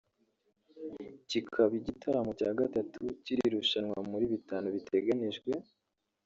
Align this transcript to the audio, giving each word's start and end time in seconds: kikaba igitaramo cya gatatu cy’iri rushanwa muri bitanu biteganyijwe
kikaba 1.29 1.73
igitaramo 1.81 2.31
cya 2.39 2.49
gatatu 2.59 3.01
cy’iri 3.23 3.47
rushanwa 3.55 3.97
muri 4.11 4.25
bitanu 4.33 4.65
biteganyijwe 4.75 5.51